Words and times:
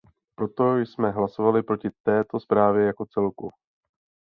Proto 0.35 0.77
jsme 0.77 1.11
hlasovali 1.11 1.63
proti 1.63 1.89
této 2.03 2.39
zprávě 2.39 2.85
jako 2.85 3.05
celku. 3.05 3.49